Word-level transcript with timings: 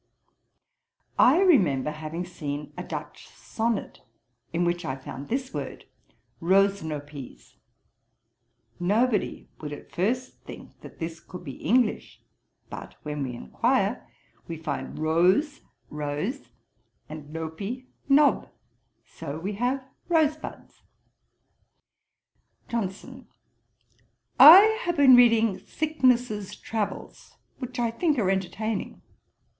'I 1.19 1.41
remember 1.43 1.91
having 1.91 2.25
seen 2.25 2.73
a 2.75 2.83
Dutch 2.83 3.27
Sonnet, 3.29 4.01
in 4.51 4.65
which 4.65 4.83
I 4.83 4.95
found 4.95 5.27
this 5.29 5.53
word, 5.53 5.85
roesnopies. 6.41 7.57
Nobody 8.79 9.47
would 9.59 9.71
at 9.71 9.91
first 9.91 10.41
think 10.43 10.81
that 10.81 10.97
this 10.97 11.19
could 11.19 11.43
be 11.43 11.57
English; 11.61 12.19
but, 12.67 12.95
when 13.03 13.21
we 13.21 13.35
enquire, 13.35 14.09
we 14.47 14.57
find 14.57 14.97
roes, 14.97 15.61
rose, 15.91 16.49
and 17.07 17.31
nopie, 17.31 17.85
knob; 18.09 18.49
so 19.05 19.37
we 19.37 19.53
have 19.53 19.83
rosebuds'. 20.09 20.81
JOHNSON. 22.69 23.27
'I 24.39 24.59
have 24.81 24.97
been 24.97 25.15
reading 25.15 25.59
Thicknesse's 25.59 26.55
Travels, 26.55 27.37
which 27.59 27.77
I 27.77 27.91
think 27.91 28.17
are 28.17 28.31
entertaining.' 28.31 29.03